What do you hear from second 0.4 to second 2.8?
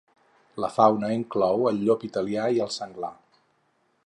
La fauna inclou el llop italià i el